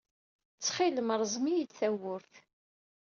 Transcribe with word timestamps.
Ttxil-m, 0.55 1.09
rẓem-iyi-d 1.21 1.71
tawwurt. 1.79 2.33